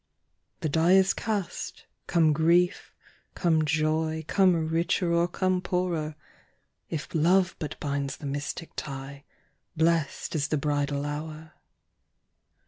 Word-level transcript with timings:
The 0.61 0.69
die 0.69 0.93
is 0.93 1.13
cast, 1.13 1.85
come 2.07 2.33
grief, 2.33 2.91
come 3.35 3.63
joy. 3.63 4.25
Corne 4.27 4.67
richer, 4.67 5.13
or 5.13 5.27
come 5.27 5.61
poorer, 5.61 6.15
If 6.89 7.09
love 7.13 7.55
but 7.59 7.79
binds 7.79 8.17
the 8.17 8.25
mystic 8.25 8.71
tie, 8.75 9.25
Blest 9.77 10.33
is 10.33 10.47
the 10.47 10.57
bridal 10.57 11.05
hour. 11.05 11.53